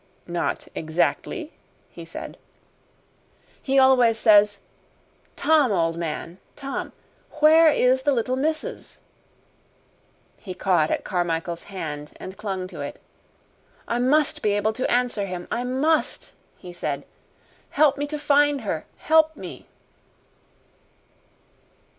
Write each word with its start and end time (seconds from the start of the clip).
"Not 0.25 0.67
exactly," 0.73 1.53
he 1.91 2.05
said. 2.05 2.39
"He 3.61 3.77
always 3.77 4.17
says, 4.17 4.57
'Tom, 5.35 5.71
old 5.71 5.95
man 5.95 6.39
Tom 6.55 6.91
where 7.33 7.67
is 7.67 8.01
the 8.01 8.11
Little 8.11 8.35
Missus?'" 8.35 8.97
He 10.37 10.55
caught 10.55 10.89
at 10.89 11.03
Carmichael's 11.03 11.65
hand 11.65 12.13
and 12.19 12.35
clung 12.35 12.67
to 12.69 12.81
it. 12.81 12.99
"I 13.87 13.99
must 13.99 14.41
be 14.41 14.53
able 14.53 14.73
to 14.73 14.89
answer 14.89 15.27
him 15.27 15.47
I 15.51 15.63
must!" 15.63 16.31
he 16.57 16.73
said. 16.73 17.05
"Help 17.69 17.95
me 17.95 18.07
to 18.07 18.17
find 18.17 18.61
her. 18.61 18.87
Help 18.97 19.35
me." 19.37 19.67